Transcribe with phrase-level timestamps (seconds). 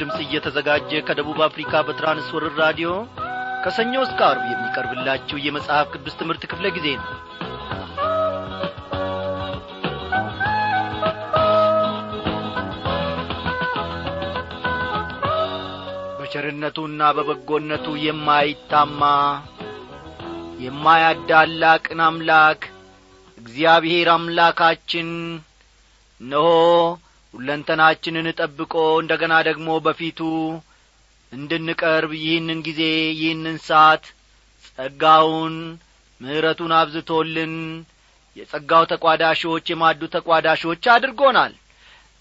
[0.00, 2.90] ድምፅ እየተዘጋጀ ከደቡብ አፍሪካ በትራንስወርር ራዲዮ
[3.64, 7.08] ከሰኞ እስከ አርብ የሚቀርብላችሁ የመጽሐፍ ቅዱስ ትምህርት ክፍለ ጊዜ ነው።
[16.20, 19.02] በቸርነቱና በበጎነቱ የማይታማ
[20.64, 22.62] የማያዳላ ቅን አምላክ
[23.38, 25.08] እግዚአብሔር አምላካችን
[26.20, 26.48] እነሆ
[27.34, 30.20] ሁለንተናችንን ጠብቆ እንደ ገና ደግሞ በፊቱ
[31.32, 32.80] እንድንቀርብ ይህንን ጊዜ
[33.20, 34.04] ይህንን ሰዓት
[34.68, 35.56] ጸጋውን
[36.20, 37.52] ምሕረቱን አብዝቶልን
[38.36, 41.54] የጸጋው ተቋዳሾች የማዱ ተቋዳሾች አድርጎናል።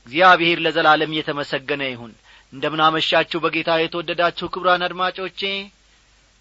[0.08, 2.13] እግዚአብሔር ለዘላለም የተመሰገነ ይሁን።
[2.54, 5.41] እንደምናመሻችሁ በጌታ የተወደዳችሁ ክብራን አድማጮቼ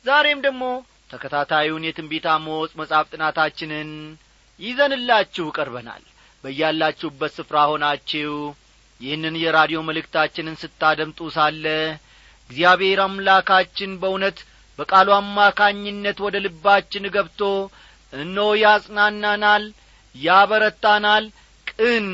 [0.04, 0.62] ዛሬም ደግሞ
[1.10, 3.90] ተከታታዩን የትንቢት አሞጽ መጽሐፍ ጥናታችንን
[4.60, 6.02] ይዘንላችሁ ቀርበናል
[6.44, 8.32] በያላችሁበት ስፍራ ሆናችሁ
[9.00, 11.64] ይህንን የራዲዮ መልእክታችንን ስታደምጡ ሳለ
[12.50, 14.38] እግዚአብሔር አምላካችን በእውነት
[14.78, 17.40] በቃሉ አማካኝነት ወደ ልባችን ገብቶ
[18.12, 19.64] እኖ ያጽናናናል
[20.14, 21.24] ያበረታናል
[21.70, 22.06] ቅን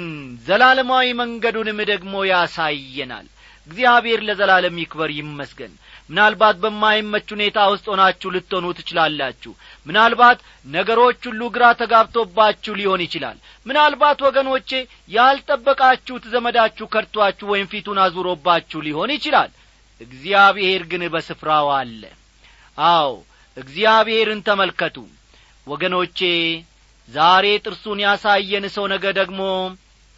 [0.47, 3.27] ዘላለማዊ መንገዱንም ደግሞ ያሳየናል።
[3.69, 5.73] እግዚአብሔር ለዘላለም ይክበር ይመስገን
[6.09, 9.53] ምናልባት በማይመች ሁኔታ ውስጥ ሆናችሁ ልትሆኑ ትችላላችሁ።
[9.87, 14.71] ምናልባት ነገሮች ሁሉ ግራ ተጋብቶባችሁ ሊሆን ይችላል። ምናልባት ወገኖቼ
[15.17, 19.51] ያልጠበቃችሁት ዘመዳችሁ ከድቷችሁ ወይም ፊቱን አዙሮባችሁ ሊሆን ይችላል።
[20.01, 22.03] እግዚአብሔር ግን በስፍራው አለ።
[22.79, 23.11] አዎ
[23.57, 24.97] እግዚአብሔርን ተመልከቱ።
[25.67, 26.19] ወገኖቼ
[27.09, 29.41] ዛሬ ጥርሱን ያሳየን ሰው ነገ ደግሞ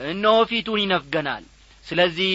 [0.01, 1.45] እነሆ ፊቱን ይነፍገናል።
[1.87, 2.33] ስለዚህ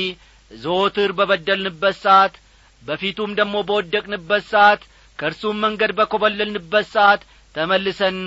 [0.52, 2.34] ዘወትር በበደልንበት ሰዓት
[2.82, 4.82] በፊቱም ደግሞ በወደቅንበት ሰዓት
[5.20, 7.22] ከእርሱም መንገድ በኰበለልንበት ሰዓት
[7.56, 8.18] ተመልሰን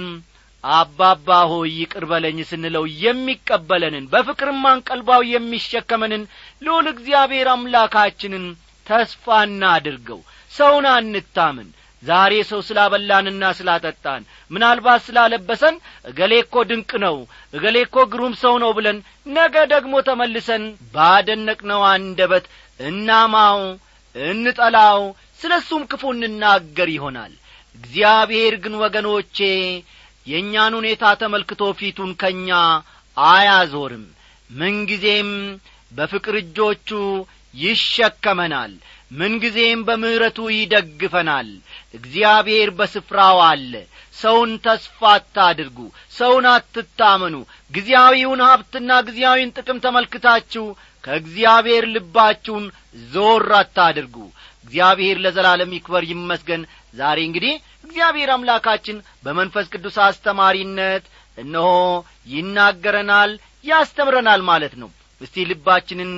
[0.65, 6.23] አባባ ሆይ ይቅር በለኝ ስንለው የሚቀበለንን በፍቅርም አንቀልባው የሚሸከመንን
[6.63, 8.45] ልዑል እግዚአብሔር አምላካችንን
[8.87, 10.21] ተስፋ እናድርገው
[10.53, 11.69] ሰውን አንታምን።
[12.03, 15.77] ዛሬ ሰው ስላበላንና ስላጠጣን ምናልባት ስላለበሰን
[16.11, 17.17] እገሌ እኮ ድንቅ ነው
[17.55, 18.99] እገሌ እኮ ግሩም ሰው ነው ብለን
[19.37, 22.47] ነገ ደግሞ ተመልሰን ባደነቅነው አንደበት
[22.81, 23.61] እናማው
[24.15, 25.01] እንጠላው
[25.41, 27.33] ስለ እሱም ክፉ እንናገር ይሆናል።
[27.77, 29.39] እግዚአብሔር ግን ወገኖቼ
[30.27, 32.51] የእኛን ሁኔታ ተመልክቶ ፊቱን ከእኛ
[33.17, 34.05] አያዞርም።
[34.51, 35.31] ምንጊዜም
[35.93, 36.91] በፍቅር እጆቹ
[37.55, 38.73] ይሸከመናል።
[39.11, 41.49] ምንጊዜም በምሕረቱ ይደግፈናል።
[41.99, 43.73] እግዚአብሔር በስፍራው አለ።
[44.15, 45.79] ሰውን ተስፋ አታድርጉ
[46.17, 47.35] ሰውን አትታመኑ።
[47.75, 50.65] ጊዜያዊውን ሀብትና ጊዜያዊን ጥቅም ተመልክታችሁ
[51.05, 52.65] ከእግዚአብሔር ልባችሁን
[53.11, 54.17] ዞር አታድርጉ።
[54.65, 56.63] እግዚአብሔር ለዘላለም ይክበር ይመስገን።
[56.95, 57.55] ዛሬ እንግዲህ
[57.87, 61.05] እግዚአብሔር አምላካችን በመንፈስ ቅዱስ አስተማሪነት
[61.39, 61.69] እነሆ
[62.35, 63.31] ይናገረናል
[63.65, 66.13] ያስተምረናል ማለት ነው። እስቲ ልባችንን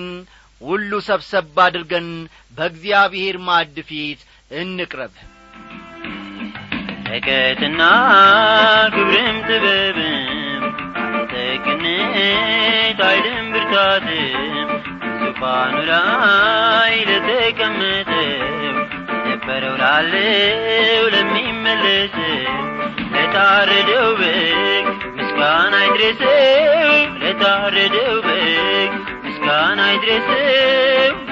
[0.61, 2.09] ሁሉ ሰብሰብ አድርገን
[2.57, 4.21] በእግዚአብሔር ማዕድ ፊት
[4.59, 5.15] እንቅረብ።
[7.17, 7.81] እቀትና
[8.95, 10.46] ክብርም ጥበብም
[11.49, 12.15] አንተቅነት
[13.01, 14.71] ኃይልም ብርታትም
[15.21, 18.31] ዙፋኑ ላይ ለተቀመጠው
[19.29, 22.35] ነበረው ላለው ለሚመለሰው
[23.15, 24.87] ለታረደው በግ
[25.19, 26.91] ምስጋና ይድረሰው
[27.23, 28.93] ለታረደው በግ
[29.27, 30.43] ምስጋና ይድረሰው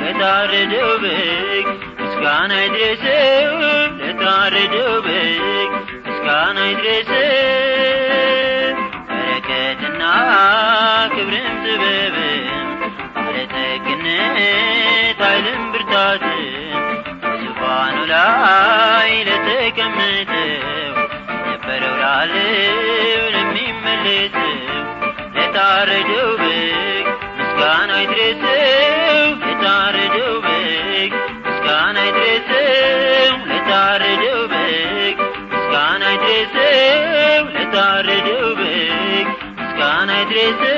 [0.03, 1.66] ለታረደው በግ
[2.00, 3.53] ምስጋና ይድረሰው
[4.00, 5.72] ለታረደው በግ
[6.06, 7.73] ምስጋና ይድረሰው
[11.14, 12.47] ክብርም ጥበብም
[13.16, 14.38] ባለጠግነት
[15.20, 16.41] ኃይልም ብርታትም
[17.22, 20.97] በዙፋኑ ላይ ለተቀመጠው
[21.47, 22.76] ነበረው ላለው
[23.36, 24.53] ለሚመለሰው
[25.36, 27.06] ለታረደው በግ
[27.38, 31.12] ምስጋና ይድረሰው ለታረደው በግ
[31.47, 35.18] ምስጋና ይድረሰው ለታረደው በግ
[35.53, 38.64] ምስጋና ይድረሰው ለታረደው በግ
[40.16, 40.75] ይድረሰው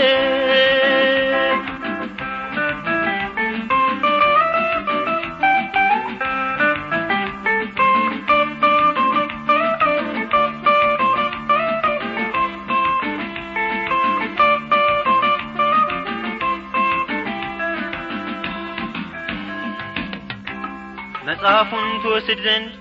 [21.26, 22.72] መጽሐፉን ትወስድ ዘንድ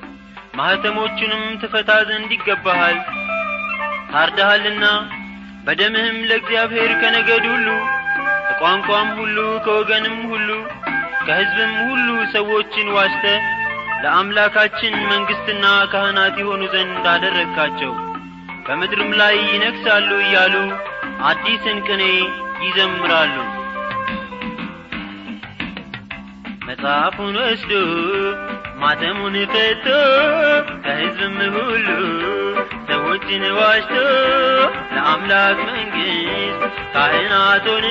[0.58, 2.98] ማኅተሞቹንም ትፈታ ዘንድ ይገባሃል።
[4.12, 4.84] ታርደሃልና
[5.66, 7.68] በደምህም ለእግዚአብሔር ከነገድ ሁሉ
[8.48, 10.50] ከቋንቋም ሁሉ ከወገንም ሁሉ
[11.26, 13.26] ከሕዝብም ሁሉ ሰዎችን ዋሽተ
[14.04, 17.94] ለአምላካችን መንግሥትና ካህናት የሆኑ ዘንድ አደረግካቸው።
[18.66, 20.56] በምድርም ላይ ይነግሣሉ እያሉ
[21.30, 22.04] አዲስን ቅኔ
[22.66, 23.36] ይዘምራሉ።
[26.68, 27.72] መጽሐፉን ወስዶ
[28.82, 29.86] ማተሙን ፈቶ
[30.84, 31.88] ከሕዝብም ሁሉ
[32.90, 33.94] ሰዎችን ዋሽቶ
[34.96, 36.62] ለአምላክ መንግሥት
[36.94, 37.86] ካህናቶን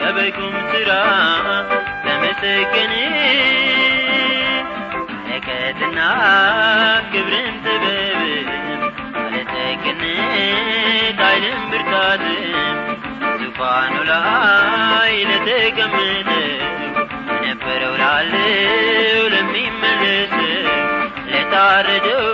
[0.00, 0.90] ከበጉም ሥራ
[2.04, 2.92] ተመሰገን
[5.40, 5.98] በረከትና
[7.12, 8.48] ክብርን ጥበብን
[9.14, 10.24] ባለጠግነት
[11.20, 12.42] ኃይልን ብርታትን
[13.40, 16.44] ዙፋኑ ላይ ለተቀመጠው
[17.36, 20.52] የነበረው ላለው ለሚመለሰው
[21.30, 22.24] ለታረደው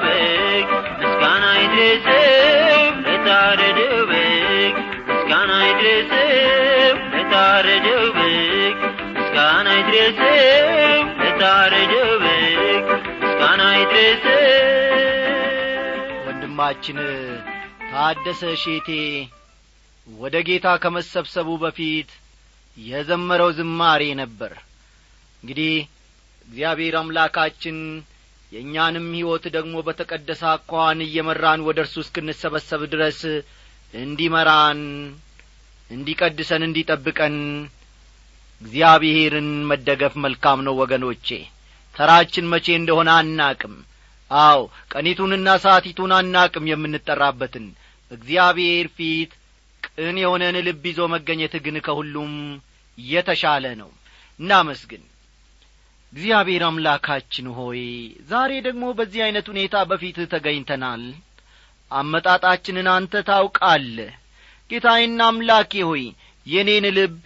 [16.26, 16.98] ወንድማችን
[17.90, 18.88] ታደሰ ሼቴ
[20.06, 22.10] ወደ ጌታ ከመሰብሰቡ በፊት
[22.76, 24.52] የዘመረው ዝማሬ ነበር።
[25.42, 25.74] እንግዲህ
[26.48, 27.76] እግዚአብሔር አምላካችን
[28.54, 33.20] የእኛንም ሕይወት ደግሞ በተቀደሰ አኳኋን እየመራን ወደ እርሱ እስክንሰበሰብ ድረስ
[33.94, 34.80] እንዲመራን
[35.90, 37.36] እንዲቀድሰን እንዲጠብቀን
[38.62, 41.28] እግዚአብሔርን መደገፍ መልካም ነው ወገኖቼ።
[41.94, 43.74] ተራችን መቼ እንደሆነ አናቅም።
[44.30, 44.60] አዎ
[44.92, 47.66] ቀኒቱንና ሰዓቲቱን አናቅም የምንጠራበትን።
[48.10, 49.32] እግዚአብሔር ፊት
[49.88, 52.32] ቅን የሆነን ልብ ይዞ መገኘት ግን ከሁሉም
[52.98, 53.90] የተሻለ ነው።
[54.40, 55.02] እናመስግን
[56.14, 57.80] እግዚአብሔር አምላካችን ሆይ
[58.30, 61.02] ዛሬ ደግሞ በዚህ ዐይነት ሁኔታ በፊትህ ተገኝተናል።
[61.90, 64.12] አመጣጣችንን አንተ ታውቃለህ።
[64.70, 66.04] ጌታዬና አምላኬ ሆይ
[66.46, 67.16] የኔን ልብ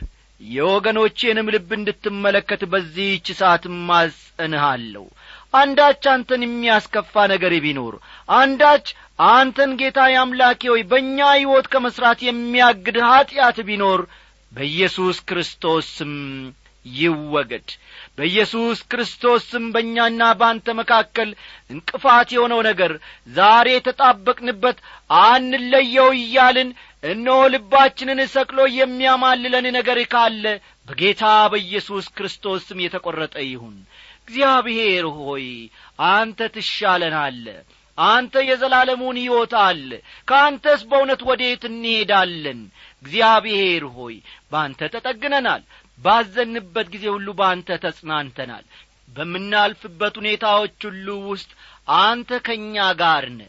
[0.40, 5.04] የወገኖቼንም ልብ እንድትመለከት በዚህች ሰዓት ማጸንሃለሁ
[5.54, 7.94] አንዳች አንተን የሚያስከፋ ነገር ቢኖር
[8.36, 8.86] አንዳች
[9.30, 14.02] አንተን ጌታ አምላኬ ሆይ በእኛ ሕይወት ከመሥራት የሚያግድ ኀጢአት ቢኖር
[14.52, 16.12] በኢየሱስ ክርስቶስ ስም
[16.86, 17.68] ይወገድ
[18.18, 21.28] በኢየሱስ ክርስቶስ ስም በእኛና በአንተ መካከል
[21.70, 22.92] እንቅፋት የሆነው ነገር
[23.30, 24.78] ዛሬ የተጣበቅንበት
[25.22, 26.70] አንለየው እያልን
[27.04, 30.44] እነሆ ልባችንን ሰቅሎ የሚያማልለን ነገር ካለ
[30.88, 33.76] በጌታ በኢየሱስ ክርስቶስ ስም የተቈረጠ ይሁን።
[34.22, 35.46] እግዚአብሔር ሆይ
[36.10, 37.46] አንተ ትሻለናለ
[37.98, 39.88] አንተ የዘላለሙን ሕይወት አለ
[40.28, 42.60] ከአንተስ በእውነት ወዴት እንሄዳለን?
[43.02, 44.16] እግዚአብሔር ሆይ
[44.50, 45.62] በአንተ ተጠግነናል
[45.98, 48.64] ባዘንበት ጊዜ ሁሉ በአንተ ተጽናንተናል።
[49.08, 51.50] በምናልፍበት ሁኔታዎች ሁሉ ውስጥ
[52.00, 53.40] አንተ ከእኛ ጋር ነ።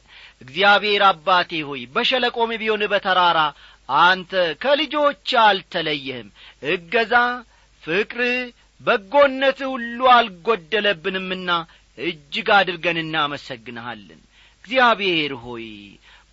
[0.44, 3.40] እግዚአብሔር አባቴ ሆይ በሸለቆም ቢሆን በተራራ
[4.04, 4.32] አንተ
[4.64, 6.30] ከልጆች አልተለየህም።
[6.70, 7.14] እገዛ
[7.84, 8.40] ፍቅርህ
[8.82, 11.50] በጎነት ሁሉ አልጐደለብንምና
[11.98, 14.22] እጅግ አድርገን እናመሰግንሃለን።
[14.60, 15.66] እግዚአብሔር ሆይ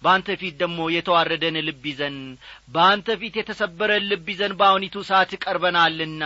[0.02, 2.16] በአንተ ፊት ደግሞ የተዋረደን ልብ ይዘን
[2.74, 6.24] በአንተ ፊት የተሰበረን ልብ ይዘን በአሁኒቱ ሰዓት ቀርበናልና።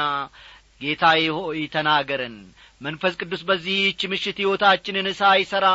[0.81, 2.37] ጌታዬ ሆይ ተናገረን።
[2.81, 5.67] መንፈስ ቅዱስ በዚህች ምሽት ሕይወታችንን ሳይሠራ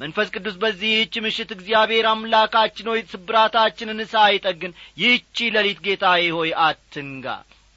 [0.00, 7.26] መንፈስ ቅዱስ በዚህች ምሽት እግዚአብሔር አምላካችን ሆይ ስብራታችንን ሳይጠግን ይህቺ ሌሊት ጌታዬ ሆይ አትንጋ።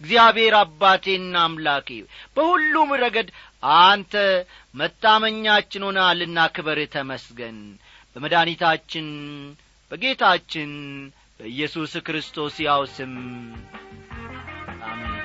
[0.02, 1.90] እግዚአብሔር አባቴና አምላኬ
[2.36, 3.28] በሁሉም ረገድ
[3.82, 4.14] አንተ
[4.76, 7.60] መታመኛችን ሆናልና ክበር ተመስገን
[8.16, 9.08] በመድኃኒታችን
[9.92, 10.72] በጌታችን
[11.40, 13.14] በኢየሱስ ክርስቶስ ያው ስም።
[14.86, 15.18] አሜን።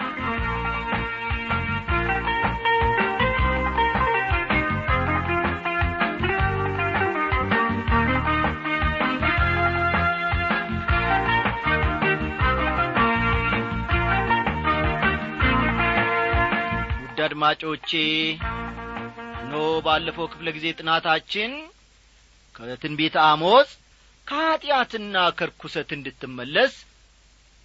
[17.26, 17.90] አድማጮቼ
[19.48, 21.50] ኖ ባለፈው ክፍለ ጊዜ ጥናታችን
[22.56, 23.70] ከትንቢተ አሞጽ
[24.26, 26.74] ከኀጢአትና ከርኩሰት እንድትመለስ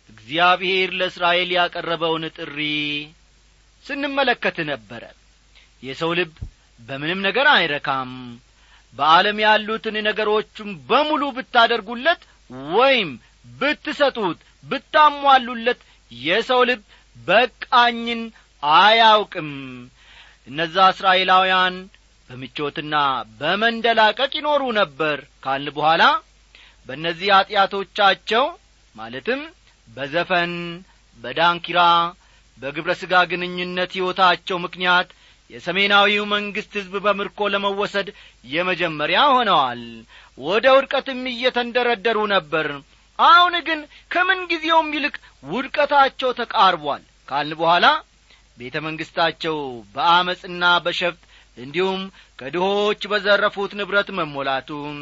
[0.10, 2.58] እግዚአብሔር ለእስራኤል ያቀረበውን ጥሪ
[3.86, 5.04] ስንመለከት ነበረ።
[5.84, 6.34] የሰው ልብ
[6.80, 8.12] በምንም ነገር አይረካም።
[8.94, 12.22] በዓለም ያሉትን ነገሮቹም በሙሉ ብታደርጉለት
[12.72, 13.10] ወይም
[13.54, 15.80] ብትሰጡት ብታሟሉለት
[16.12, 16.82] የሰው ልብ
[17.18, 18.22] በቃኝን
[18.64, 19.50] አያውቅም።
[20.48, 21.76] እነዛ እስራኤላውያን
[22.32, 22.96] በምቾትና
[23.40, 26.04] በመንደላቀቅ ይኖሩ ነበር። ካል በኋላ
[26.88, 28.46] በእነዚህ ኀጢአቶቻቸው
[28.96, 29.42] ማለትም
[29.88, 30.54] በዘፈን
[31.18, 31.80] በዳንኪራ
[32.58, 35.10] በግብረ ሥጋ ግንኙነት ሕይወታቸው ምክንያት
[35.50, 38.10] የሰሜናዊው መንግሥት ሕዝብ በምርኮ ለመወሰድ
[38.46, 39.82] የመጀመሪያ ሆነዋል።
[40.38, 42.68] ወደ ውድቀትም እየተንደረደሩ ነበር።
[43.20, 43.80] አሁን ግን
[44.12, 45.16] ከምን ጊዜውም ይልቅ
[45.52, 47.86] ውድቀታቸው ተቃርቧል። ካልን በኋላ
[48.58, 49.58] ቤተ መንግሥታቸው
[49.94, 51.22] በአመፅና በሸፍጥ
[51.58, 52.02] እንዲሁም
[52.40, 55.00] ከድሆች በዘረፉት ንብረት መሞላቱን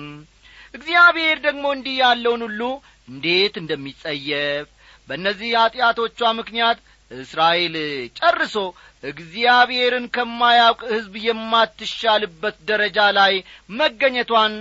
[0.74, 2.62] እግዚአብሔር ደግሞ እንዲህ ያለውን ሁሉ
[3.08, 4.66] እንዴት እንደሚጸየፍ!
[5.08, 6.80] በእነዚህ ኀጢአቶቿ ምክንያት
[7.12, 7.76] እስራኤል
[8.20, 8.56] ጨርሶ
[9.04, 13.34] እግዚአብሔርን ከማያውቅ ሕዝብ የማትሻልበት ደረጃ ላይ
[13.80, 14.54] መገኘቷን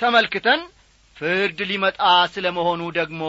[0.00, 0.62] ተመልክተን
[1.16, 2.00] ፍርድ ሊመጣ
[2.34, 3.22] ስለ መሆኑ ደግሞ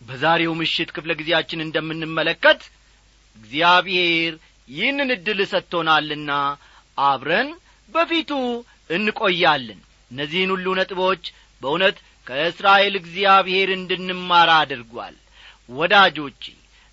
[0.00, 2.60] በዛሬው ምሽት ክፍለ ጊዜያችን እንደምንመለከት
[3.36, 4.34] እግዚአብሔር
[4.68, 6.30] ይህንን ዕድል ሰጥቶናልና
[6.98, 7.48] አብረን
[7.88, 8.30] በፊቱ
[8.90, 11.24] እንቆያለን። እነዚህን ሁሉ ነጥቦች
[11.62, 11.96] በእውነት
[12.26, 15.14] ከእስራኤል እግዚአብሔር እንድንማራ አድርጓል።
[15.70, 16.42] ወዳጆቼ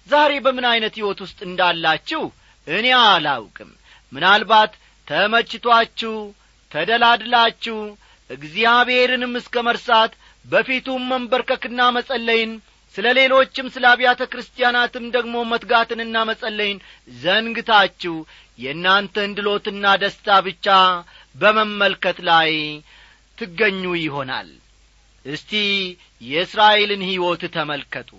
[0.07, 2.23] ዛሬ በምን ዐይነት ሕይወት ውስጥ እንዳላችሁ
[2.67, 3.71] እኔ አላውቅም።
[4.11, 4.71] ምናልባት
[5.07, 6.15] ተመችቷችሁ
[6.71, 7.77] ተደላድላችሁ
[8.29, 10.11] እግዚአብሔርንም እስከ መርሳት
[10.45, 12.51] በፊቱም መንበርከክና መጸለይን
[12.95, 16.79] ስለ ሌሎችም ስለ አብያተ ክርስቲያናትም ደግሞ መትጋትንና መጸለይን
[17.21, 18.15] ዘንግታችሁ
[18.59, 20.67] የእናንተን ድሎትና ደስታ ብቻ
[21.35, 22.51] በመመልከት ላይ
[23.37, 24.49] ትገኙ ይሆናል።
[25.25, 25.51] እስቲ
[26.23, 28.09] የእስራኤልን ሕይወት ተመልከቱ።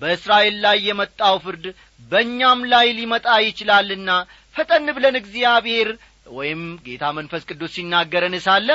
[0.00, 1.64] በእስራኤል ላይ የመጣው ፍርድ
[2.10, 4.10] በእኛም ላይ ሊመጣ ይችላልና
[4.54, 5.88] ፈጠን ብለን እግዚአብሔር
[6.32, 8.68] ወይም ጌታ መንፈስ ቅዱስ ሲናገረን ሳለ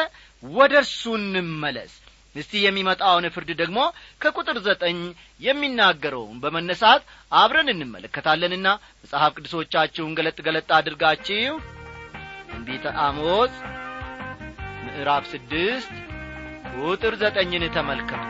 [0.43, 1.93] ወደ እርሱ እንመለስ
[2.35, 3.79] እስቲ የሚመጣውን ፍርድ ደግሞ
[4.21, 4.97] ከቁጥር ዘጠኝ
[5.41, 8.67] የሚናገረውን በመነሳት አብረን እንመለከታለንና
[9.03, 11.55] መጽሐፍ ቅዱሶቻችሁን ገለጥ ገለጥ አድርጋችሁ
[12.49, 13.55] ትንቢተ አሞጽ
[14.85, 15.93] ምዕራፍ ስድስት
[16.81, 18.23] ቁጥር ዘጠኝን ተመልከቱ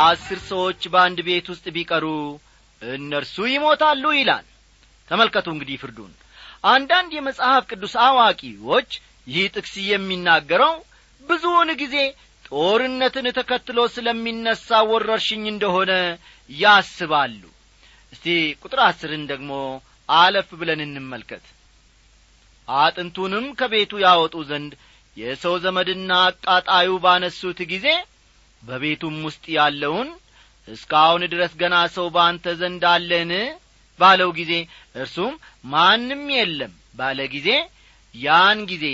[0.00, 2.06] አስር ሰዎች በአንድ ቤት ውስጥ ቢቀሩ
[2.82, 4.46] እነርሱ ይሞታሉ ይላል።
[5.10, 6.12] ተመልከቱ እንግዲህ ፍርዱን።
[6.64, 8.90] አንዳንድ የመጽሐፍ ቅዱስ አዋቂዎች
[9.26, 10.74] ይህ ጥቅስ የሚናገረው
[11.22, 11.96] ብዙውን ጊዜ
[12.48, 15.92] ጦርነትን ተከትሎ ስለሚነሣ ወረርሽኝ እንደሆነ
[16.50, 17.42] ያስባሉ።
[18.12, 18.26] እስቲ
[18.62, 19.50] ቁጥር አስርን ደግሞ
[20.08, 21.44] አለፍ ብለን እንመልከት።
[22.68, 24.72] አጥንቱንም ከቤቱ ያወጡ ዘንድ
[25.16, 27.86] የሰው ዘመድና አቃጣዩ ባነሱት ጊዜ
[28.62, 30.08] በቤቱም ውስጥ ያለውን
[30.68, 33.32] እስካሁን ድረስ ገና ሰው በአንተ ዘንድ አለን?
[33.98, 34.52] ባለው ጊዜ
[34.96, 35.32] እርሱም
[35.72, 37.48] ማንም የለም ባለ ጊዜ
[38.14, 38.86] ያን ጊዜ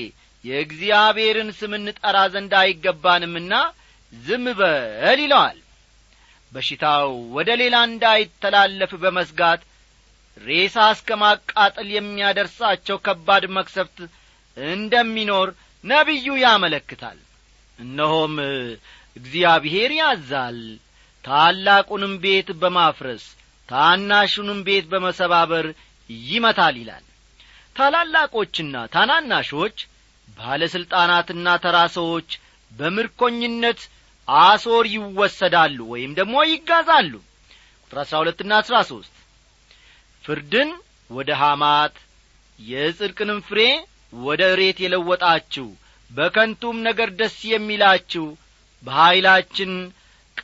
[0.44, 3.52] የእግዚአብሔርን ስም እንጠራ ዘንድ አይገባንምና
[4.12, 5.58] ዝም በል ይለዋል።
[6.52, 9.62] በሽታው ወደ ሌላ እንዳይተላለፍ በመስጋት
[10.38, 13.99] ሬሳ እስከ ማቃጠል የሚያደርሳቸው ከባድ መክሰፍት
[14.56, 15.49] እንደሚኖር
[15.85, 17.18] ነቢዩ ያመለክታል።
[17.78, 18.35] እነሆም
[19.16, 20.58] እግዚአብሔር ያዛል።
[21.25, 23.25] ታላቁንም ቤት በማፍረስ
[23.68, 25.66] ታናሹንም ቤት በመሰባበር
[26.26, 27.04] ይመታል ይላል።
[27.76, 29.76] ታላላቆችና ታናናሾች
[30.38, 32.28] ባለሥልጣናትና ተራ ሰዎች
[32.73, 33.80] በምርኮኝነት
[34.28, 37.12] አሶር ይወሰዳሉ ወይም ደግሞ ይጋዛሉ።
[37.85, 39.12] ቁጥር አሥራ ሁለትና አሥራ ሦስት
[40.25, 40.70] ፍርድን
[41.11, 41.94] ወደ ሐማት
[42.58, 43.61] የጽድቅንም ፍሬ
[44.23, 45.68] ወደ እሬት የለወጣችሁ
[46.11, 48.26] በከንቱም ነገር ደስ የሚላችሁ
[48.87, 49.73] በኀይላችን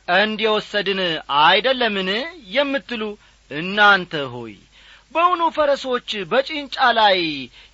[0.07, 1.01] ቀንድ የወሰድን
[1.43, 2.09] አይደለምን?
[2.55, 3.03] የምትሉ
[3.51, 4.53] እናንተ ሆይ
[5.15, 7.19] በውኑ ፈረሶች በጭንጫ ላይ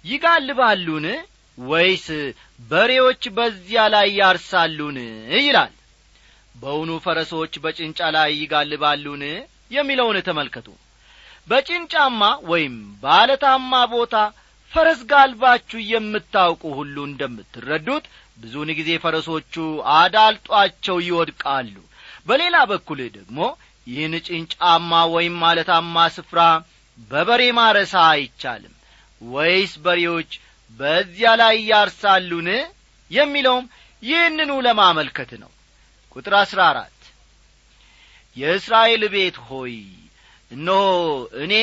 [0.05, 1.05] ይጋልባሉን?
[1.57, 2.07] ወይስ
[2.69, 4.97] በሬዎች በዚያ ላይ ያርሳሉን?
[5.39, 5.73] ይላል።
[6.55, 9.23] በውኑ ፈረሶች በጭንጫ ላይ ይጋልባሉን?
[9.71, 10.67] የሚለውን ተመልከቱ።
[11.47, 12.21] በጭንጫማ
[12.51, 12.73] ወይም
[13.03, 14.15] ባለታማ ቦታ
[14.71, 18.05] ፈረስ ጋልባችሁ የምታውቁ ሁሉ እንደምትረዱት
[18.39, 19.53] ብዙውን ጊዜ ፈረሶቹ
[19.95, 21.75] አዳልጧቸው ይወድቃሉ።
[22.27, 23.39] በሌላ በኩል ደግሞ
[23.87, 26.39] ይህን ጭንጫማ ወይም ማለታማ ስፍራ
[27.11, 28.75] በበሬ ማረሳ አይቻልም።
[29.21, 30.31] ወይስ በሬዎች
[30.79, 32.49] በዚያ ላይ ያርሳሉን?
[33.11, 33.65] የሚለውም
[34.03, 35.51] ይህንኑ ለማመልከት ነው።
[36.15, 36.95] ቁጥር አሥራ አራት
[38.37, 39.75] የእስራኤል ቤት ሆይ
[40.51, 40.83] እነሆ
[41.43, 41.53] እኔ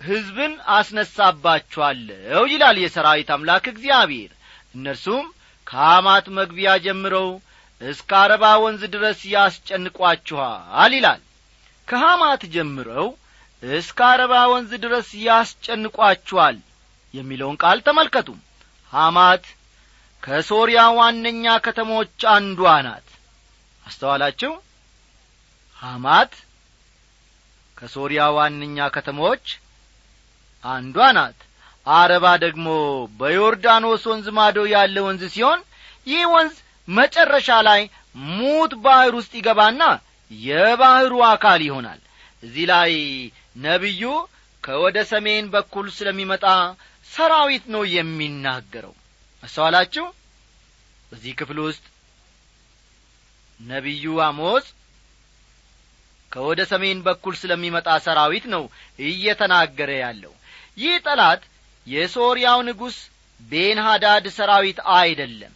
[0.00, 4.32] ሕዝብን አስነሳባችኋለሁ ይላል የሰራዊት አምላክ እግዚአብሔር
[4.76, 5.26] እነርሱም
[5.66, 7.28] ከአማት መግቢያ ጀምረው
[7.80, 11.22] እስከ አረባ ወንዝ ድረስ ያስጨንቋችኋል ይላል።
[11.88, 13.08] ከሐማት ጀምረው
[13.62, 16.56] እስከ አረባ ወንዝ ድረስ ያስጨንቋችኋል
[17.14, 18.28] የሚለውን ቃል ተመልከቱ።
[18.92, 19.44] ሐማት
[20.22, 23.06] ከሶርያ ዋነኛ ከተሞች አንዷ ናት።
[23.84, 24.52] አስተዋላችሁ?
[25.82, 26.32] ሐማት
[27.78, 29.44] ከሶርያ ዋነኛ ከተሞች
[30.64, 31.38] አንዷ ናት
[31.86, 32.68] አረባ ደግሞ
[33.18, 35.60] በዮርዳኖስ ወንዝ ማዶ ያለ ወንዝ ሲሆን
[36.06, 36.54] ይህ ወንዝ
[36.88, 37.80] መጨረሻ ላይ
[38.32, 39.82] ሙት ባሕር ውስጥ ይገባና
[40.30, 42.00] የባሕሩ አካል ይሆናል።
[42.42, 42.92] እዚህ ላይ
[43.62, 44.02] ነቢዩ
[44.64, 46.44] ከወደ ሰሜን በኩል ስለሚመጣ
[47.10, 48.94] ሰራዊት ነው የሚናገረው።
[49.42, 50.04] አስተዋላችሁ?
[51.12, 51.84] በዚህ ክፍል ውስጥ
[53.60, 54.66] ነቢዩ አሞጽ
[56.32, 58.64] ከወደ ሰሜን በኩል ስለሚመጣ ሰራዊት ነው
[59.06, 60.32] እየተናገረ ያለው።
[60.78, 61.42] ይህ ጠላት
[61.86, 62.96] የሶርያው ንጉሥ
[63.40, 65.52] ቤንሃዳድ ሰራዊት አይደለም።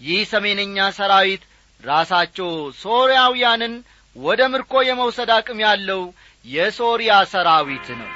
[0.00, 1.42] ይህ ሰሜነኛ ሰራዊት
[1.80, 2.50] ራሳቸው
[2.82, 3.74] ሶርያውያንን
[4.16, 6.02] ወደ ምርኮ የመውሰድ አቅም ያለው
[6.44, 8.10] የሶርያ ሰራዊት ነው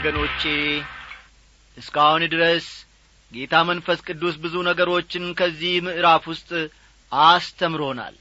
[0.00, 0.42] ወገኖቼ
[1.76, 2.66] እስካሁን ድረስ
[3.32, 6.50] ጌታ መንፈስ ቅዱስ ብዙ ነገሮችን ከዚህ ምዕራፍ ውስጥ
[7.12, 8.14] አስተምሮናል።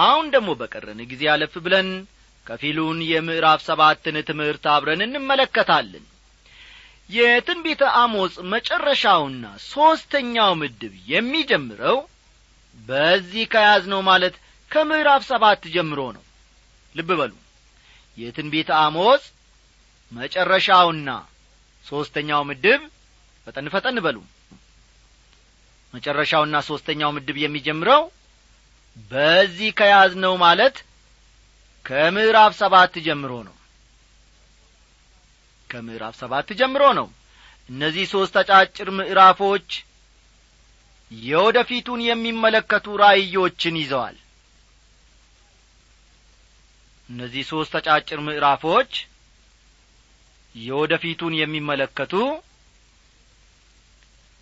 [0.00, 1.88] አሁን ደግሞ በቀረን ጊዜ አለፍ ብለን
[2.46, 6.04] ከፊሉን የምዕራፍ ሰባትን ትምህርት አብረን እንመለከታለን።
[7.10, 11.98] የትንቢተ አሞጽ መጨረሻውና ሦስተኛው ምድብ የሚጀምረው
[12.78, 14.36] በዚህ ከያዝነው ማለት
[14.70, 16.24] ከምዕራፍ ሰባት ጀምሮ ነው።
[16.94, 17.32] ልብ በሉ።
[18.18, 19.24] የትንቢተ አሞጽ
[20.12, 21.08] መጨረሻውና
[21.86, 22.80] ሦስተኛው ምድብ
[23.46, 24.18] ፈጠን ፈጠን በሉ።
[25.94, 28.02] መጨረሻውና ሦስተኛው ምድብ የሚጀምረው
[29.10, 30.76] በዚህ ከያዝነው ማለት
[31.84, 33.56] ከምዕራፍ ሰባት ጀምሮ ነው።
[35.70, 37.08] ከምዕራፍ ሰባት ጀምሮ ነው።
[37.68, 39.68] እነዚህ ሦስት አጫጭር ምዕራፎች
[41.10, 44.16] የወደፊቱን የሚመለከቱ ራእዮችን ይዘዋል።
[47.08, 48.92] እነዚህ ሦስት አጫጭር ምዕራፎች
[50.54, 52.14] የወደፊቱን የሚመለከቱ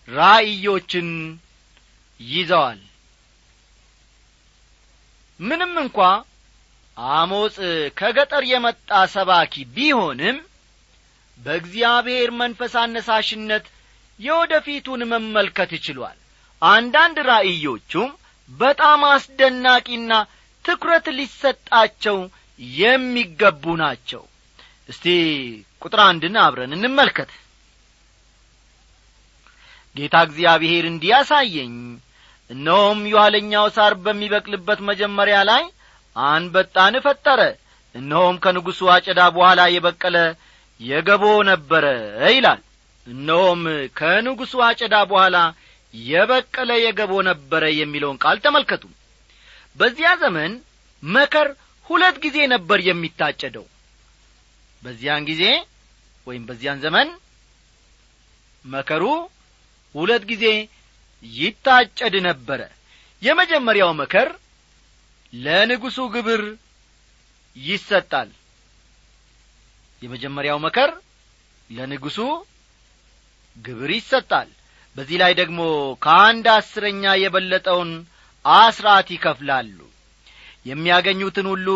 [0.09, 1.09] ራእዮችን
[2.21, 2.81] ይዘዋል።
[5.41, 5.99] ምንም እንኳ
[6.97, 7.57] አሞጽ
[7.99, 10.39] ከገጠር የመጣ ሰባኪ ቢሆንም
[11.39, 13.67] በእግዚአብሔር መንፈስ አነሳሽነት
[14.21, 16.19] የወደፊቱን መመልከት ይችሏል።
[16.63, 18.11] አንዳንድ ራእዮቹም
[18.51, 20.13] በጣም አስደናቂና
[20.65, 22.19] ትኩረት ሊሰጣቸው
[22.79, 24.23] የሚገቡ ናቸው።
[24.89, 25.07] እስቲ
[25.83, 27.31] ቁጥር አንድን አብረን እንመልከት።
[29.97, 31.75] ጌታ እግዚአብሔር እንዲህ ያሳየኝ
[32.51, 35.63] እነሆም የኋለኛው ሳር በሚበቅልበት መጀመሪያ ላይ
[36.17, 37.41] አንበጣን ፈጠረ።
[37.95, 40.17] እነሆም ከንጉሡ አጨዳ በኋላ የበቀለ
[40.81, 41.85] የገቦ ነበረ
[42.35, 42.61] ይላል።
[43.07, 43.63] እነሆም
[43.99, 45.37] ከንጉሡ አጨዳ በኋላ
[45.95, 48.85] የበቀለ የገቦ ነበረ የሚለውን ቃል ተመልከቱ።
[49.77, 50.53] በዚያ ዘመን
[51.03, 51.49] መከር
[51.91, 53.67] ሁለት ጊዜ ነበር የሚታጨደው።
[54.83, 55.43] በዚያን ጊዜ
[56.31, 57.09] ወይም በዚያን ዘመን
[58.65, 59.05] መከሩ
[59.95, 60.45] ሁለት ጊዜ
[61.25, 62.61] ይታጨድ ነበረ።
[63.23, 64.29] የመጀመሪያው መከር
[65.33, 66.43] ለንጉሡ ግብር
[67.57, 68.31] ይሰጣል።
[70.03, 70.91] የመጀመሪያው መከር
[71.71, 72.19] ለንጉሡ
[73.57, 74.49] ግብር ይሰጣል።
[74.97, 75.61] በዚህ ላይ ደግሞ
[76.03, 77.91] ከአንድ አስረኛ የበለጠውን
[78.45, 79.79] አስራት ይከፍላሉ።
[80.67, 81.69] የሚያገኙትን ሁሉ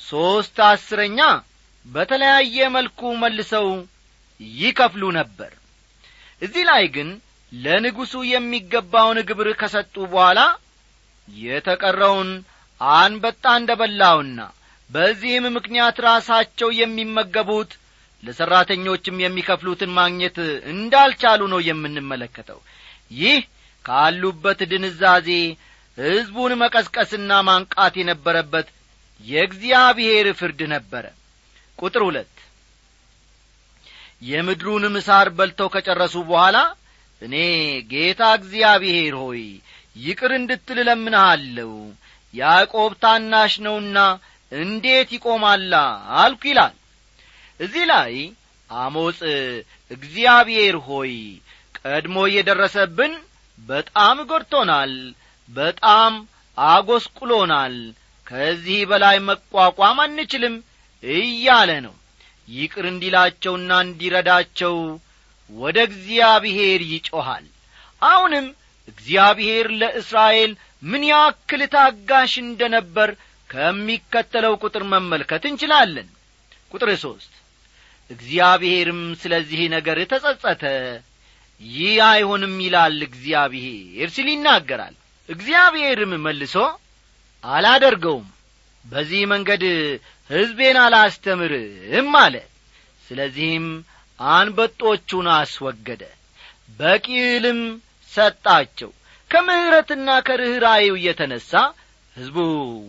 [0.00, 1.18] ሦስት አስረኛ
[1.86, 3.68] በተለያየ መልኩ መልሰው
[4.58, 5.52] ይከፍሉ ነበር።
[6.42, 7.08] እዚህ ላይ ግን
[7.52, 10.40] ለንጉሡ የሚገባውን ግብር ከሰጡ በኋላ
[11.28, 12.30] የተቀረውን
[12.80, 14.40] አንበጣ እንደ በላውና
[14.90, 17.70] በዚህም ምክንያት ራሳቸው የሚመገቡት
[18.22, 20.36] ለሠራተኞችም የሚከፍሉትን ማግኘት
[20.72, 22.60] እንዳልቻሉ ነው የምንመለከተው።
[23.16, 23.40] ይህ
[23.84, 25.28] ካሉበት ድንዛዜ
[25.98, 28.68] ሕዝቡን መቀስቀስና ማንቃት የነበረበት
[29.24, 31.04] የእግዚአብሔር ፍርድ ነበረ
[31.78, 32.32] ቁጥር ሁለት።
[34.22, 36.58] የምድሩንም ሳር በልተው ከጨረሱ በኋላ
[37.22, 37.34] እኔ
[37.90, 39.42] ጌታ እግዚአብሔር ሆይ
[39.96, 41.72] ይቅር እንድትል እለምንሃለሁ።
[42.34, 43.98] ያዕቆብ ታናሽ ነውና
[44.52, 45.74] እንዴት ይቆማላ?
[46.20, 46.74] አልኩ ይላል።
[47.60, 48.14] እዚህ ላይ
[48.70, 49.20] አሞጽ
[49.90, 51.12] እግዚአብሔር ሆይ
[51.78, 53.12] ቀድሞ እየደረሰብን
[53.58, 54.92] በጣም ጐድቶናል
[55.48, 56.12] በጣም
[56.58, 57.76] አጐስቁሎናል
[58.26, 60.54] ከዚህ በላይ መቋቋም አንችልም
[61.06, 61.94] እያለ ነው።
[62.48, 64.74] ይቅር እንዲላቸውና እንዲረዳቸው
[65.50, 67.44] ወደ እግዚአብሔር ይጮኻል
[68.02, 68.46] አሁንም
[68.88, 73.10] እግዚአብሔር ለእስራኤል ምን ያክል ታጋሽ እንደ ነበር
[73.50, 76.08] ከሚከተለው ቁጥር መመልከት እንችላለን።
[76.72, 77.32] ቁጥር ሦስት
[78.10, 80.62] እግዚአብሔርም ስለዚህ ነገር ተጸጸተ።
[81.60, 84.94] ይህ አይሆንም ይላል እግዚአብሔር ሲል ይናገራል።
[85.28, 86.54] እግዚአብሔርም መልሶ
[87.44, 88.26] አላደርገውም።
[88.84, 89.62] በዚህ መንገድ
[90.30, 92.36] ሕዝቤን አላስተምርም አለ።
[93.06, 93.66] ስለዚህም
[94.18, 96.02] አንበጦቹን አስወገደ
[96.78, 97.60] በቂልም
[98.10, 98.90] ሰጣቸው።
[99.30, 101.50] ከምሕረትና ከርኅራዬው የተነሣ
[102.16, 102.36] ሕዝቡ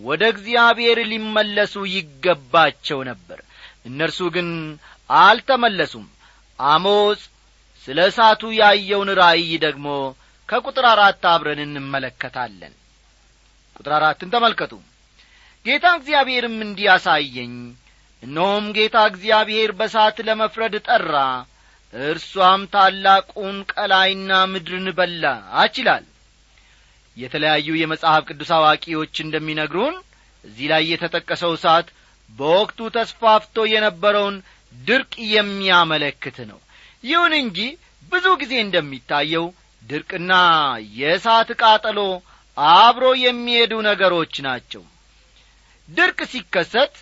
[0.07, 3.39] ወደ እግዚአብሔር ሊመለሱ ይገባቸው ነበር።
[3.85, 4.49] እነርሱ ግን
[5.19, 6.05] አልተመለሱም።
[6.59, 7.21] አሞጽ
[7.87, 9.87] ስለ እሳቱ ያየውን ራእይ ደግሞ
[10.49, 12.73] ከቁጥር አራት አብረን እንመለከታለን።
[13.75, 14.73] ቁጥር አራትን ተመልከቱ
[15.67, 17.53] ጌታ እግዚአብሔርም እንዲያሳየኝ።
[18.23, 21.13] እነሆም ጌታ እግዚአብሔር በሳት ለመፍረድ ጠራ።
[21.93, 26.05] እርሷም ታላቁን ቀላይና ምድርን በላች ይላል
[27.17, 29.95] የተለያዩ የመጽሐፍ ቅዱስ አዋቂዎች እንደሚነግሩን
[30.43, 31.87] እዚህ ላይ የተጠቀሰው እሳት
[32.29, 34.35] በወቅቱ ተስፋፍቶ የነበረውን
[34.73, 36.59] ድርቅ የሚያመለክት ነው።
[37.03, 37.59] ይሁን እንጂ
[38.11, 39.45] ብዙ ጊዜ እንደሚታየው
[39.83, 40.33] ድርቅና
[40.99, 41.99] የእሳት ቃጠሎ
[42.77, 44.83] አብሮ የሚሄዱ ነገሮች ናቸው
[45.89, 46.95] ድርቅ ሲከሰት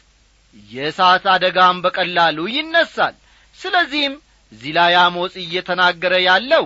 [0.70, 3.16] የእሳት አደጋም በቀላሉ ይነሳል።
[3.56, 4.16] ስለዚህም
[4.52, 4.94] እዚህ ላይ
[5.44, 6.66] እየተናገረ ያለው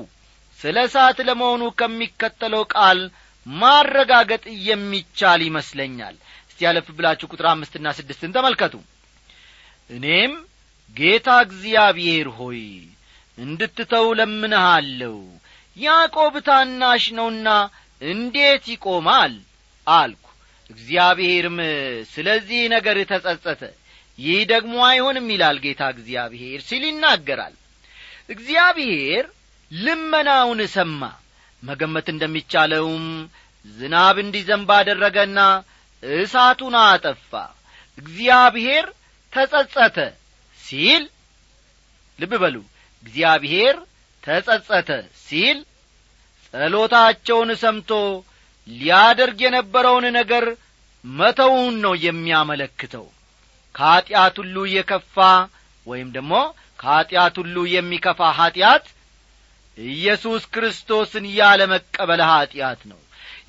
[0.60, 2.99] ስለ እሳት ለመሆኑ ከሚከተለው ቃል
[3.45, 6.15] ማረጋገጥ የሚቻል ይመስለኛል።
[6.49, 8.73] እስቲ ያለፍ ብላችሁ ቁጥር አምስትና ስድስትን ተመልከቱ።
[9.89, 10.34] እኔም
[10.95, 12.62] ጌታ እግዚአብሔር ሆይ
[13.38, 15.17] እንድትተው ለምንሃለሁ።
[15.77, 17.49] ያዕቆብ ታናሽ ነውና
[18.01, 19.34] እንዴት ይቆማል?
[19.88, 20.25] አልኩ
[20.69, 21.58] እግዚአብሔርም
[22.12, 23.62] ስለዚህ ነገር ተጸጸተ።
[24.19, 27.55] ይህ ደግሞ አይሆንም ይላል ጌታ እግዚአብሔር ሲል ይናገራል።
[28.29, 29.25] እግዚአብሔር
[29.71, 31.01] ልመናውን ሰማ።
[31.63, 33.05] መገመት እንደሚቻለውም
[33.65, 35.39] ዝናብ እንዲዘንብ አደረገና
[36.03, 37.32] እሳቱን አጠፋ።
[37.97, 38.86] እግዚአብሔር
[39.34, 39.97] ተጸጸተ
[40.60, 41.03] ሲል
[42.19, 42.55] ልብ በሉ።
[43.03, 43.75] እግዚአብሔር
[44.23, 44.89] ተጸጸተ
[45.25, 45.58] ሲል
[46.53, 47.91] ጸሎታቸውን ሰምቶ
[48.69, 50.45] ሊያደርግ የነበረውን ነገር
[51.03, 53.05] መተውን ነው የሚያመለክተው።
[53.75, 55.17] ከኀጢአት ሁሉ የከፋ
[55.88, 56.34] ወይም ደግሞ
[56.79, 58.86] ከኀጢአት ሁሉ የሚከፋ ኀጢአት
[59.77, 62.99] ኢየሱስ ክርስቶስን ያለ መቀበል ኀጢአት ነው።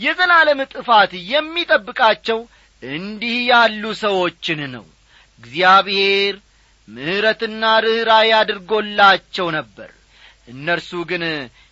[0.01, 2.39] የዘላለም ጥፋት የሚጠብቃቸው
[2.83, 4.85] እንዲህ ያሉ ሰዎችን ነው።
[5.43, 6.35] እግዚአብሔር
[6.89, 9.91] ምሕረትና ርኅራይ አድርጎላቸው ነበር።
[10.49, 11.25] እነርሱ ግን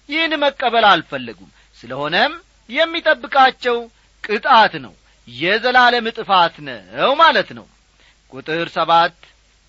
[0.08, 2.32] ይህን መቀበል አልፈለጉም። ስለሆነም
[2.68, 3.76] የሚጠብቃቸው
[4.24, 4.94] ቅጣት ነው።
[5.28, 7.66] የዘላለም ጥፋት ነው ማለት ነው።
[8.32, 9.16] ቁጥር ሰባት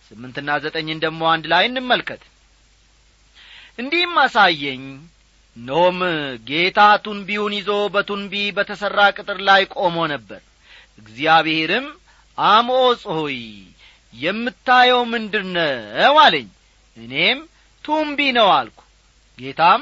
[0.03, 2.21] ስምንትና ዘጠኝን ደሞ አንድ ላይ እንመልከት።
[3.79, 4.83] እንዲህም አሳየኝ
[5.55, 5.99] ኖም
[6.49, 10.41] ጌታ ቱንቢውን ይዞ በቱንቢ በተሠራ ቅጥር ላይ ቆሞ ነበር።
[11.01, 11.87] እግዚአብሔርም
[12.37, 13.37] አሞጽ ሆይ
[14.13, 16.47] የምታየው ምንድር ነው አለኝ።
[16.97, 17.39] እኔም
[17.83, 18.79] ቱንቢ ነው አልኩ።
[19.37, 19.81] ጌታም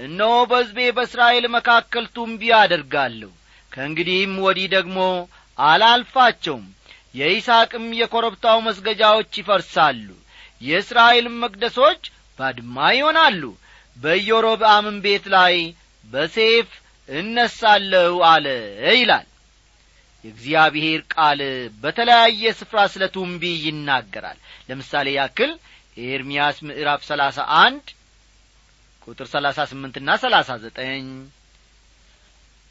[0.00, 3.30] እነሆ በሕዝቤ በእስራኤል መካከል ቱንቢ አደርጋለሁ።
[3.72, 4.98] ከእንግዲህም ወዲህ ደግሞ
[5.58, 6.64] አላልፋቸውም።
[7.14, 10.08] የይስቅም የኰረብታው መስገጃዎች ይፈርሳሉ
[10.60, 12.02] የእስራኤልም መቅደሶች
[12.38, 13.42] ባድማ ይሆናሉ።
[13.96, 15.54] በኢዮሮብአምም ቤት ላይ
[16.04, 16.68] በሴፍ
[17.08, 18.46] እነሳለሁ አለ
[18.92, 19.26] ይላል።
[20.24, 21.40] የእግዚአብሔር ቃል
[21.82, 25.52] በተለያየ ስፍራ ስለ ቱንቢ ይናገራል። ለምሳሌ ያክል
[26.06, 27.84] ኤርምያስ ምዕራፍ ሰላሳ አንድ
[29.06, 31.06] ቁጥር ሰላሳ ስምንትና ሰላሳ ዘጠኝ።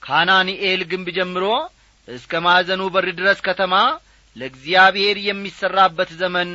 [0.01, 1.45] ካናኒኤል ግንብ ጀምሮ
[2.07, 3.75] እስከ ማዕዘኑ በር ድረስ ከተማ
[4.35, 6.49] ለእግዚአብሔር የሚሠራበት ዘመን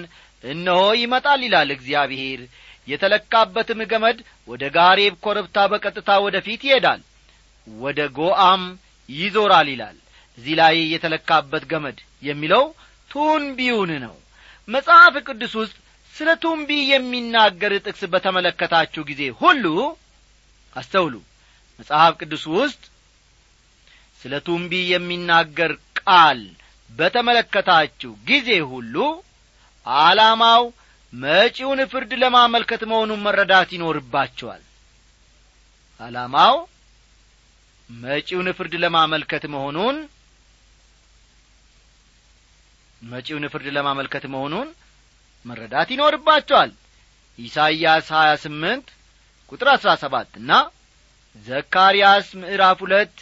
[0.45, 2.41] እነሆ ይመጣል ይላል እግዚአብሔር።
[2.89, 7.01] የተለካበትም ገመድ ወደ ጋሬብ ኮረብታ በቀጥታ ወደ ፊት ይሄዳል
[7.67, 8.63] ወደ ጎአም
[9.09, 9.97] ይዞራል ይላል።
[10.39, 12.65] እዚህ ላይ የተለካበት ገመድ የሚለው
[13.11, 14.15] ቱንቢውን ነው።
[14.69, 15.77] መጽሐፍ ቅዱስ ውስጥ
[16.21, 19.65] ስለ ቱንቢ የሚናገር ጥቅስ በተመለከታችሁ ጊዜ ሁሉ
[20.77, 21.15] አስተውሉ።
[21.79, 22.83] መጽሐፍ ቅዱስ ውስጥ
[24.21, 26.41] ስለ ቱንቢ የሚናገር ቃል
[26.91, 28.97] በተመለከታችሁ ጊዜ ሁሉ
[29.87, 30.65] ዓላማው
[31.13, 34.63] መጪውን ፍርድ ለማመልከት መሆኑን መረዳት ይኖርባቸዋል።
[36.01, 36.57] ዓላማው
[37.91, 39.97] መጪውን ፍርድ ለማመልከት መሆኑን
[43.03, 44.69] መጪውን ፍርድ ለማመልከት መሆኑን
[45.45, 46.71] መረዳት ይኖርባቸዋል።
[47.39, 48.87] ኢሳይያስ ሀያ ስምንት
[49.53, 50.51] ቁጥር አሥራ ሰባት እና
[51.47, 53.17] ዘካርያስ ምዕራፍ ሁለት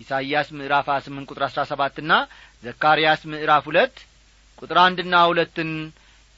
[0.00, 2.12] ኢሳይያስ ምዕራፍ ሀያ ስምንት ቁጥር አሥራ ሰባትና
[2.64, 3.96] ዘካርያስ ምዕራፍ ሁለት
[4.62, 5.70] ቁጥር አንድና ሁለትን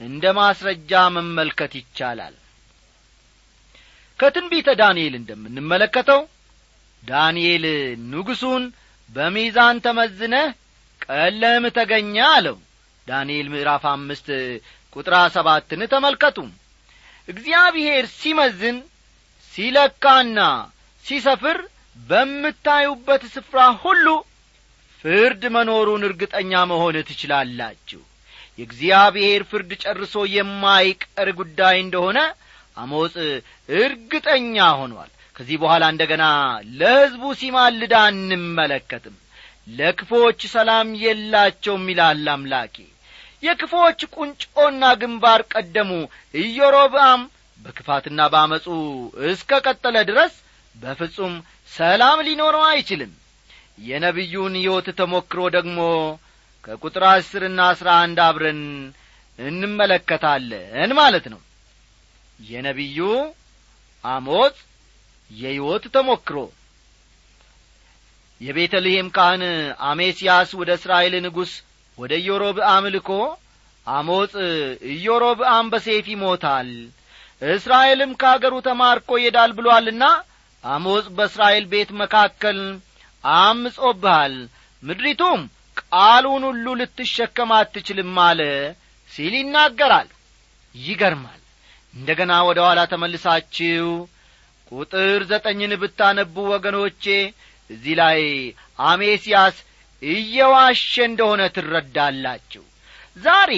[0.01, 2.35] እንደ ማስረጃ መመልከት ይቻላል።
[4.19, 6.21] ከትንቢተ ዳንኤል እንደምንመለከተው
[7.03, 7.65] ዳንኤል
[8.11, 8.65] ንጉሡን
[9.11, 10.49] በሚዛን ተመዝነህ
[11.07, 12.57] ቀለም ተገኘ አለው
[13.07, 14.27] ዳንኤል ምዕራፍ አምስት
[14.97, 16.39] ቁጥር ሰባትን ተመልከቱ።
[17.29, 18.79] እግዚአብሔር ሲመዝን
[19.55, 20.39] ሲለካና
[21.05, 21.59] ሲሰፍር
[21.97, 24.07] በምታዩበት ስፍራ ሁሉ
[25.05, 28.01] ፍርድ መኖሩን እርግጠኛ መሆን ትችላላችሁ።
[28.59, 32.19] የእግዚአብሔር ፍርድ ጨርሶ የማይቀር ጉዳይ እንደሆነ
[32.77, 33.15] አሞጽ
[33.79, 36.25] እርግጠኛ ሆኗል። ከዚህ በኋላ እንደ ገና
[36.81, 39.15] ለሕዝቡ ሲማልዳ አንመለከትም
[39.67, 42.77] ለክፎች ሰላም የላቸውም ይላል አምላኬ።
[43.43, 45.91] የክፎች ቁንጮና ግንባር ቀደሙ።
[46.43, 47.23] ኢዮሮብአም
[47.61, 48.67] በክፋትና በአመፁ
[49.31, 50.35] እስከ ቀጠለ ድረስ
[50.75, 51.35] በፍጹም
[51.73, 53.13] ሰላም ሊኖረው አይችልም።
[53.83, 55.79] የነቢዩን ሕይወት ተሞክሮ ደግሞ
[56.65, 58.61] ከቁጥር አስርና አስራ አንድ አብረን
[59.39, 61.41] እንመለከታለን ማለት ነው።
[62.41, 62.99] የነቢዩ
[64.05, 64.57] አሞጽ
[65.31, 66.37] የሕይወት ተሞክሮ
[68.43, 69.43] የቤተልሔም ካህን
[69.89, 71.53] አሜስያስ ወደ እስራኤል ንጉሥ
[71.99, 73.11] ወደ ኢዮሮብአም ልኮ
[73.87, 74.35] አሞጽ
[74.95, 76.69] ኢዮሮብአም በሴፍ ይሞታል
[77.53, 80.05] እስራኤልም ከአገሩ ተማርኮ ይሄዳል ብሎአልና
[80.65, 82.59] አሞጽ በእስራኤል ቤት መካከል
[83.25, 84.35] አምጾብሃል
[84.83, 85.41] ምድሪቱም
[85.83, 88.41] ቃሉን ሁሉ ልትሸከም አትችልም አለ
[89.13, 90.09] ሲል ይናገራል።
[90.75, 91.41] ይገርማል።
[91.95, 93.87] እንደ ገና ወደ ኋላ ተመልሳችሁ
[94.73, 97.05] ቁጥር ዘጠኝን ብታነቡ ወገኖቼ
[97.73, 98.21] እዚህ ላይ
[98.87, 99.57] አሜስያስ
[100.03, 102.65] እየዋሸ እንደሆነ ትረዳላችሁ።
[103.17, 103.53] ዛሬ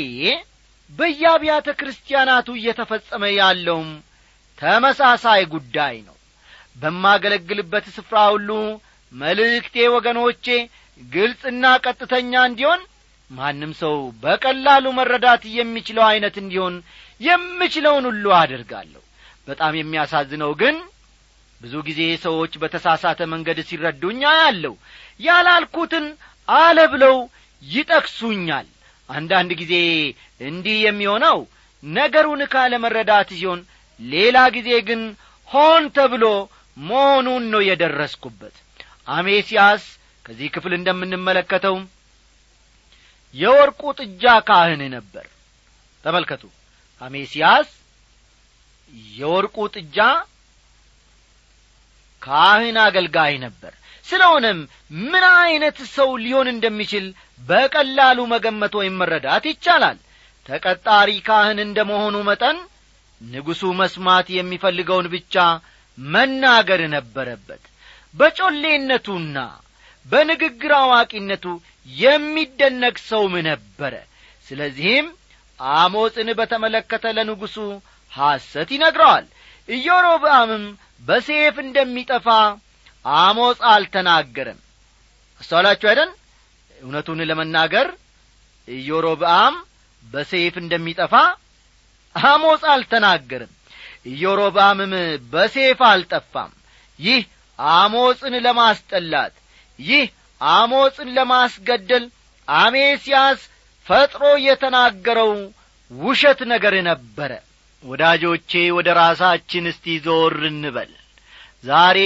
[0.91, 3.91] በየአብያተ ክርስቲያናቱ እየተፈጸመ ያለውም
[4.59, 6.17] ተመሳሳይ ጉዳይ ነው።
[6.77, 8.51] በማገለግልበት ስፍራ ሁሉ
[9.13, 10.47] መልእክቴ ወገኖቼ
[11.01, 12.81] ግልጽና ቀጥተኛ እንዲሆን
[13.31, 16.75] ማንም ሰው በቀላሉ መረዳት የሚችለው ዐይነት እንዲሆን
[17.21, 19.03] የምችለውን ሁሉ አድርጋለሁ
[19.49, 20.77] በጣም የሚያሳዝነው ግን
[21.61, 24.75] ብዙ ጊዜ ሰዎች በተሳሳተ መንገድ ሲረዱኝ አያለሁ።
[25.21, 26.07] ያላልኩትን
[26.49, 27.17] አለ ብለው
[27.63, 28.67] ይጠቅሱኛል።
[29.09, 29.75] አንዳንድ ጊዜ
[30.41, 31.39] እንዲህ የሚሆነው
[31.83, 33.61] ነገሩን ካለመረዳት ሲሆን
[34.01, 35.03] ሌላ ጊዜ ግን
[35.49, 36.25] ሆን ተብሎ
[36.77, 38.55] መሆኑን ነው የደረስኩበት።
[39.17, 39.83] አሜስያስ
[40.25, 41.77] ከዚህ ክፍል እንደምንመለከተው
[43.35, 45.27] የወርቁ ጥጃ ካህን ነበር።
[46.05, 46.43] ተመልከቱ።
[47.01, 47.69] አሜስያስ
[49.15, 49.99] የወርቁ ጥጃ
[52.25, 53.73] ካህን አገልጋይ ነበር።
[54.07, 54.59] ስለሆነም
[55.03, 57.05] ምን ዐይነት ሰው ሊሆን እንደሚችል
[57.43, 59.99] በቀላሉ መገመት ወይም መረዳት ይቻላል።
[60.47, 62.59] ተቀጣሪ ካህን እንደ መሆኑ መጠን
[63.21, 65.35] ንጉሡ መስማት የሚፈልገውን ብቻ
[65.99, 67.63] መናገር ነበረበት።
[68.15, 69.37] በጮሌነቱና
[70.07, 71.45] በንግግር አዋቂነቱ
[71.97, 73.95] የሚደነቅ ሰውም ነበረ።
[74.47, 75.07] ስለዚህም
[75.77, 77.57] አሞጽን በተመለከተ ለንጉሡ
[78.13, 79.25] ሐሰት ይነግረዋል
[79.69, 80.65] ኢዮሮብአምም
[81.03, 82.29] በሴፍ እንደሚጠፋ
[83.19, 84.59] አሞጽ አልተናገረም።
[85.41, 86.11] አስተዋላችሁ አይደን
[86.81, 87.89] እውነቱን ለመናገር
[88.69, 89.55] ኢዮሮብአም
[90.05, 91.15] በሴፍ እንደሚጠፋ
[92.15, 93.53] አሞጽ አልተናገርም
[94.07, 94.93] ኢዮሮብአምም
[95.33, 96.53] በሴፍ አልጠፋም።
[96.99, 97.23] ይህ
[97.59, 99.35] አሞጽን ለማስጠላት
[99.79, 100.05] ይህ
[100.41, 102.05] አሞጽን ለማስገደል
[102.49, 103.41] አሜስያስ
[103.87, 105.33] ፈጥሮ የተናገረው
[105.91, 107.33] ውሸት ነገር ነበረ
[107.85, 110.93] ወዳጆቼ ወደ ራሳችን እስቲ ዞር እንበል።
[111.65, 111.99] ዛሬ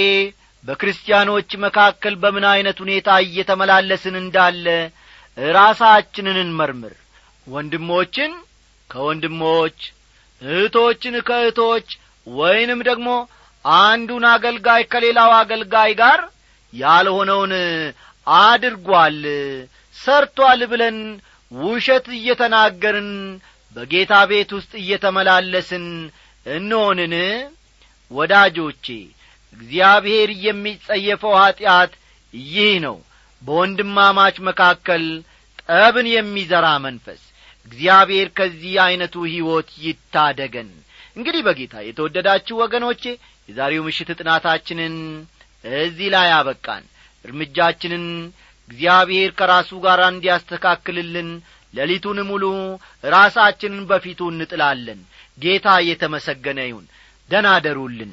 [0.63, 4.65] በክርስቲያኖች መካከል በምን ዐይነት ሁኔታ እየተመላለስን እንዳለ
[5.53, 6.95] ራሳችንን እንመርምር።
[7.47, 8.31] ወንድሞችን
[8.89, 9.77] ከወንድሞች
[10.41, 11.87] እህቶችን ከእህቶች
[12.27, 13.09] ወይንም ደግሞ
[13.65, 16.19] አንዱን አገልጋይ ከሌላው አገልጋይ ጋር
[16.73, 17.53] ያልሆነውን
[18.27, 19.17] አድርጓል
[19.95, 20.97] ሰርቷል ብለን
[21.51, 23.09] ውሸት እየተናገርን
[23.75, 25.85] በጌታ ቤት ውስጥ እየተመላለስን
[26.45, 27.13] እንሆንን?
[28.11, 28.85] ወዳጆቼ
[29.53, 31.91] እግዚአብሔር የሚጸየፈው ኀጢአት
[32.33, 32.97] ይህ ነው።
[33.41, 35.03] በወንድማማች መካከል
[35.63, 37.21] ጠብን የሚዘራ መንፈስ።
[37.65, 40.69] እግዚአብሔር ከዚህ ዐይነቱ ሕይወት ይታደገን።
[41.15, 43.03] እንግዲህ በጌታ የተወደዳችሁ ወገኖቼ
[43.49, 44.95] የዛሬው ምሽት ጥናታችንን
[45.81, 46.83] እዚህ ላይ አበቃን።
[47.25, 48.05] እርምጃችንን
[48.69, 51.29] እግዚአብሔር ከራሱ ጋር እንዲያስተካክልልን
[51.73, 52.43] ሌሊቱን ሙሉ
[53.13, 54.99] ራሳችንን በፊቱ እንጥላለን።
[55.37, 56.85] ጌታ እየተመሰገነ ይሁን።
[57.29, 58.11] ደናደሩልን